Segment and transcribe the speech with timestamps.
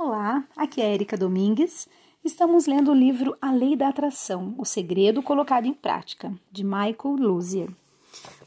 [0.00, 1.88] Olá, aqui é Erika Domingues.
[2.24, 7.16] Estamos lendo o livro A Lei da Atração, o segredo colocado em prática, de Michael
[7.18, 7.68] Luzier.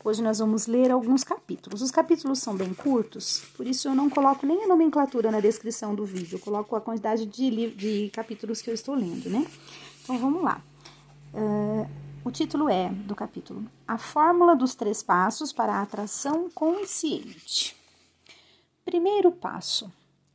[0.01, 1.81] Hoje nós vamos ler alguns capítulos.
[1.81, 5.93] Os capítulos são bem curtos, por isso eu não coloco nem a nomenclatura na descrição
[5.93, 9.45] do vídeo, eu coloco a quantidade de, de capítulos que eu estou lendo, né?
[10.03, 10.61] Então vamos lá.
[11.33, 11.85] Uh,
[12.23, 17.75] o título é do capítulo A Fórmula dos Três Passos para a Atração Consciente.
[18.85, 19.91] Primeiro passo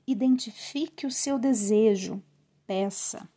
[0.07, 2.23] Identifique o seu desejo.
[2.67, 3.29] Peça.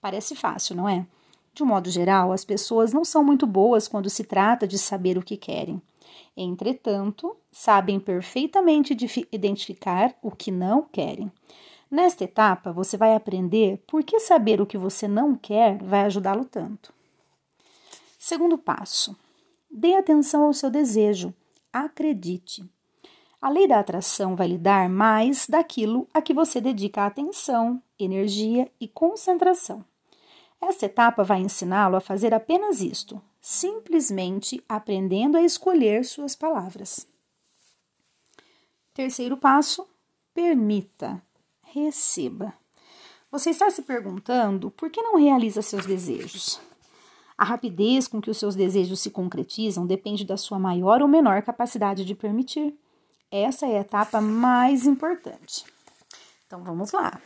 [0.00, 1.06] Parece fácil, não é?
[1.52, 5.18] De um modo geral, as pessoas não são muito boas quando se trata de saber
[5.18, 5.80] o que querem.
[6.36, 8.96] Entretanto, sabem perfeitamente
[9.32, 11.32] identificar o que não querem.
[11.90, 16.44] Nesta etapa, você vai aprender por que saber o que você não quer vai ajudá-lo
[16.44, 16.92] tanto.
[18.18, 19.16] Segundo passo:
[19.70, 21.32] dê atenção ao seu desejo.
[21.72, 22.68] Acredite.
[23.46, 28.68] A lei da atração vai lhe dar mais daquilo a que você dedica atenção, energia
[28.80, 29.84] e concentração.
[30.60, 37.06] Essa etapa vai ensiná-lo a fazer apenas isto, simplesmente aprendendo a escolher suas palavras.
[38.92, 39.86] Terceiro passo:
[40.34, 41.22] permita,
[41.62, 42.52] receba.
[43.30, 46.60] Você está se perguntando por que não realiza seus desejos?
[47.38, 51.42] A rapidez com que os seus desejos se concretizam depende da sua maior ou menor
[51.42, 52.76] capacidade de permitir.
[53.30, 55.64] Essa é a etapa mais importante.
[56.46, 57.20] Então vamos lá.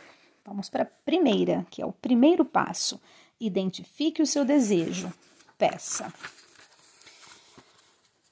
[0.45, 2.99] Vamos para a primeira, que é o primeiro passo.
[3.39, 5.11] Identifique o seu desejo.
[5.57, 6.11] Peça.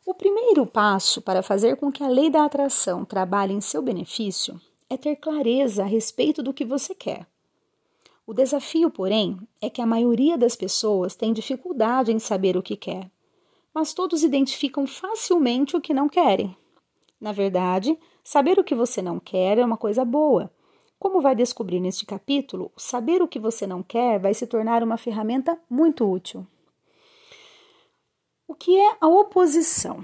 [0.05, 4.59] O primeiro passo para fazer com que a lei da atração trabalhe em seu benefício
[4.89, 7.27] é ter clareza a respeito do que você quer.
[8.25, 12.75] O desafio, porém, é que a maioria das pessoas tem dificuldade em saber o que
[12.75, 13.09] quer,
[13.73, 16.57] mas todos identificam facilmente o que não querem.
[17.19, 20.51] Na verdade, saber o que você não quer é uma coisa boa.
[20.97, 24.97] Como vai descobrir neste capítulo, saber o que você não quer vai se tornar uma
[24.97, 26.45] ferramenta muito útil.
[28.47, 30.03] O que é a oposição?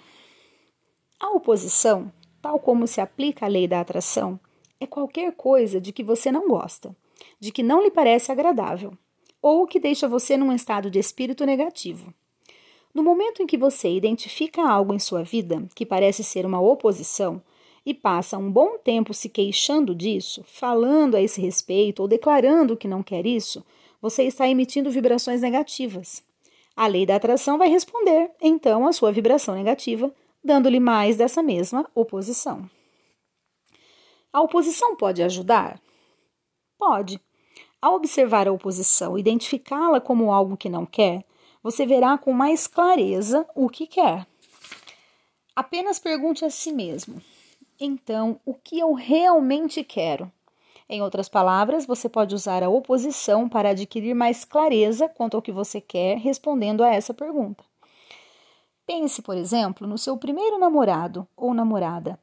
[1.20, 2.12] A oposição,
[2.42, 4.40] tal como se aplica a lei da atração,
[4.80, 6.96] é qualquer coisa de que você não gosta,
[7.40, 8.94] de que não lhe parece agradável,
[9.42, 12.14] ou que deixa você num estado de espírito negativo.
[12.95, 17.41] No momento em que você identifica algo em sua vida que parece ser uma oposição
[17.85, 22.88] e passa um bom tempo se queixando disso, falando a esse respeito ou declarando que
[22.88, 23.66] não quer isso,
[24.01, 26.23] você está emitindo vibrações negativas.
[26.73, 30.09] A lei da atração vai responder, então, à sua vibração negativa,
[30.41, 32.69] dando-lhe mais dessa mesma oposição.
[34.31, 35.81] A oposição pode ajudar?
[36.77, 37.19] Pode.
[37.81, 41.25] Ao observar a oposição, identificá-la como algo que não quer,
[41.66, 44.28] você verá com mais clareza o que quer.
[45.56, 47.20] Apenas pergunte a si mesmo:
[47.80, 50.31] então, o que eu realmente quero?
[50.88, 55.52] Em outras palavras, você pode usar a oposição para adquirir mais clareza quanto ao que
[55.52, 57.64] você quer, respondendo a essa pergunta.
[58.86, 62.20] Pense, por exemplo, no seu primeiro namorado ou namorada.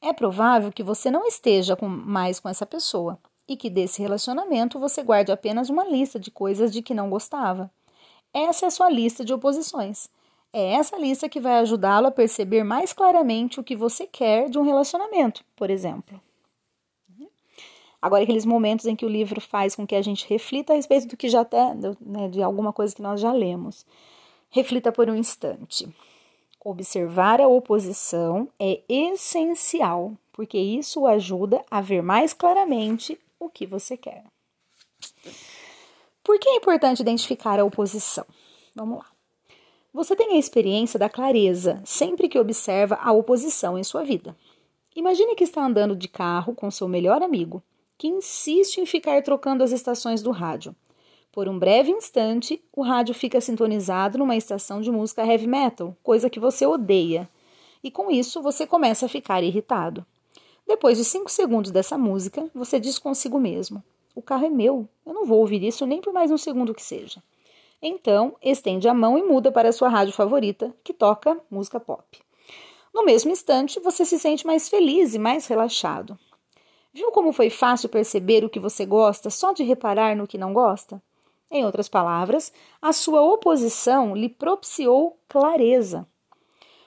[0.00, 4.80] É provável que você não esteja com, mais com essa pessoa e que desse relacionamento
[4.80, 7.70] você guarde apenas uma lista de coisas de que não gostava.
[8.38, 10.08] Essa é a sua lista de oposições.
[10.52, 14.56] É essa lista que vai ajudá-lo a perceber mais claramente o que você quer de
[14.56, 16.20] um relacionamento, por exemplo.
[18.00, 21.08] Agora, aqueles momentos em que o livro faz com que a gente reflita a respeito
[21.08, 23.84] do que já até, né, de alguma coisa que nós já lemos.
[24.50, 25.88] Reflita por um instante.
[26.64, 33.96] Observar a oposição é essencial, porque isso ajuda a ver mais claramente o que você
[33.96, 34.22] quer.
[36.28, 38.26] Por que é importante identificar a oposição?
[38.76, 39.06] Vamos lá.
[39.94, 44.36] Você tem a experiência da clareza sempre que observa a oposição em sua vida.
[44.94, 47.62] Imagine que está andando de carro com seu melhor amigo,
[47.96, 50.76] que insiste em ficar trocando as estações do rádio.
[51.32, 56.28] Por um breve instante, o rádio fica sintonizado numa estação de música heavy metal, coisa
[56.28, 57.26] que você odeia.
[57.82, 60.04] E com isso, você começa a ficar irritado.
[60.66, 63.82] Depois de cinco segundos dessa música, você diz consigo mesmo:
[64.18, 64.88] o carro é meu.
[65.06, 67.22] Eu não vou ouvir isso nem por mais um segundo que seja.
[67.80, 72.04] Então, estende a mão e muda para a sua rádio favorita, que toca música pop.
[72.92, 76.18] No mesmo instante, você se sente mais feliz e mais relaxado.
[76.92, 80.52] Viu como foi fácil perceber o que você gosta só de reparar no que não
[80.52, 81.00] gosta?
[81.48, 86.08] Em outras palavras, a sua oposição lhe propiciou clareza.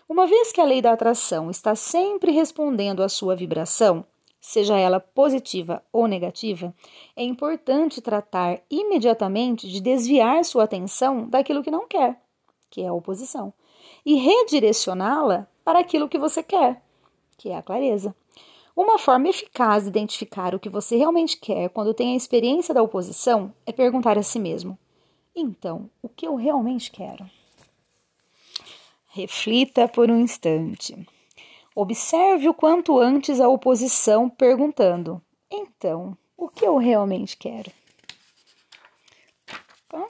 [0.10, 4.06] Uma vez que a lei da atração está sempre respondendo à sua vibração,
[4.42, 6.74] seja ela positiva ou negativa,
[7.16, 12.20] é importante tratar imediatamente de desviar sua atenção daquilo que não quer,
[12.70, 13.54] que é a oposição,
[14.04, 16.82] e redirecioná-la para aquilo que você quer,
[17.38, 18.16] que é a clareza.
[18.76, 22.82] Uma forma eficaz de identificar o que você realmente quer quando tem a experiência da
[22.82, 24.78] oposição é perguntar a si mesmo:
[25.36, 27.30] então, o que eu realmente quero?
[29.08, 30.96] Reflita por um instante.
[31.76, 37.72] Observe o quanto antes a oposição, perguntando: então, o que eu realmente quero?
[39.88, 40.08] Tá?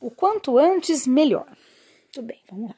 [0.00, 1.46] O quanto antes, melhor.
[2.12, 2.76] Tudo bem, vamos lá.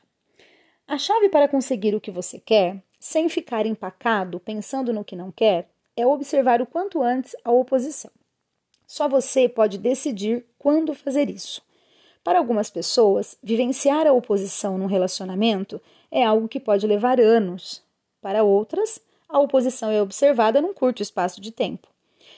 [0.87, 5.33] A chave para conseguir o que você quer, sem ficar empacado pensando no que não
[5.33, 8.11] quer, é observar o quanto antes a oposição.
[8.87, 11.63] Só você pode decidir quando fazer isso.
[12.23, 15.81] Para algumas pessoas, vivenciar a oposição num relacionamento
[16.13, 17.83] é algo que pode levar anos.
[18.21, 21.89] Para outras, a oposição é observada num curto espaço de tempo.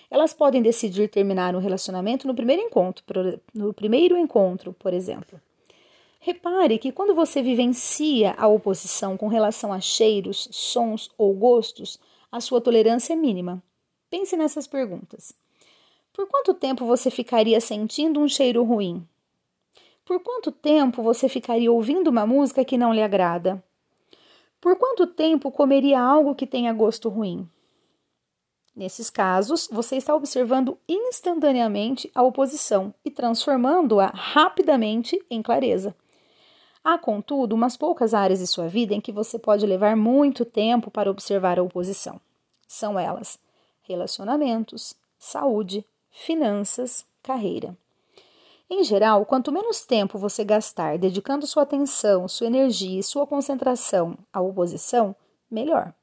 [0.08, 3.04] Elas podem decidir terminar um relacionamento no primeiro encontro,
[3.52, 5.40] no primeiro encontro, por exemplo.
[6.20, 11.98] Repare que quando você vivencia a oposição com relação a cheiros, sons ou gostos,
[12.30, 13.62] a sua tolerância é mínima.
[14.08, 15.34] Pense nessas perguntas.
[16.12, 19.06] Por quanto tempo você ficaria sentindo um cheiro ruim?
[20.04, 23.64] Por quanto tempo você ficaria ouvindo uma música que não lhe agrada?
[24.60, 27.48] Por quanto tempo comeria algo que tenha gosto ruim?
[28.76, 35.94] Nesses casos, você está observando instantaneamente a oposição e transformando-a rapidamente em clareza.
[36.82, 40.90] Há, contudo, umas poucas áreas de sua vida em que você pode levar muito tempo
[40.90, 42.20] para observar a oposição.
[42.66, 43.38] São elas:
[43.82, 47.74] relacionamentos, saúde, finanças, carreira.
[48.68, 54.16] Em geral, quanto menos tempo você gastar dedicando sua atenção, sua energia e sua concentração
[54.32, 55.14] à oposição,
[55.50, 55.94] melhor.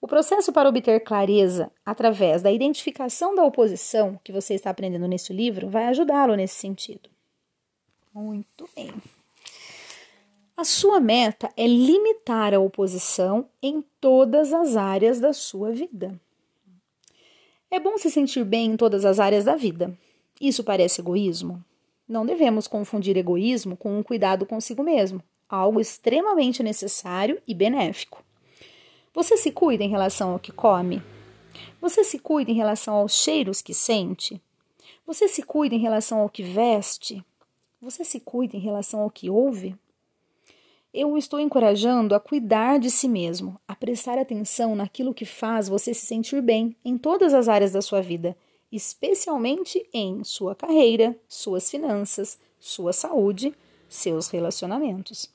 [0.00, 5.32] O processo para obter clareza através da identificação da oposição que você está aprendendo nesse
[5.32, 7.08] livro vai ajudá-lo nesse sentido.
[8.12, 8.92] Muito bem.
[10.56, 16.18] A sua meta é limitar a oposição em todas as áreas da sua vida.
[17.70, 19.96] É bom se sentir bem em todas as áreas da vida.
[20.40, 21.64] Isso parece egoísmo?
[22.10, 28.24] Não devemos confundir egoísmo com um cuidado consigo mesmo, algo extremamente necessário e benéfico.
[29.14, 31.00] Você se cuida em relação ao que come?
[31.80, 34.42] Você se cuida em relação aos cheiros que sente?
[35.06, 37.24] Você se cuida em relação ao que veste?
[37.80, 39.76] Você se cuida em relação ao que ouve?
[40.92, 45.68] Eu o estou encorajando a cuidar de si mesmo, a prestar atenção naquilo que faz
[45.68, 48.36] você se sentir bem em todas as áreas da sua vida
[48.70, 53.54] especialmente em sua carreira, suas finanças, sua saúde,
[53.88, 55.28] seus relacionamentos.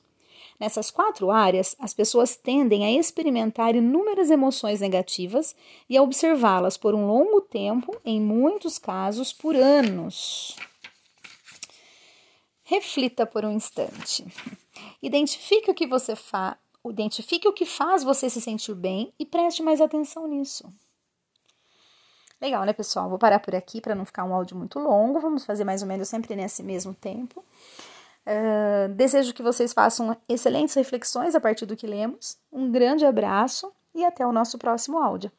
[0.58, 5.54] Nessas quatro áreas, as pessoas tendem a experimentar inúmeras emoções negativas
[5.88, 10.56] e a observá-las por um longo tempo, em muitos casos por anos.
[12.62, 14.24] Reflita por um instante.
[15.02, 16.56] Identifique o que você faz,
[16.90, 20.72] identifique o que faz você se sentir bem e preste mais atenção nisso.
[22.40, 23.08] Legal, né, pessoal?
[23.08, 25.20] Vou parar por aqui para não ficar um áudio muito longo.
[25.20, 27.42] Vamos fazer mais ou menos sempre nesse mesmo tempo.
[28.26, 32.36] Uh, desejo que vocês façam excelentes reflexões a partir do que lemos.
[32.52, 35.30] Um grande abraço e até o nosso próximo áudio.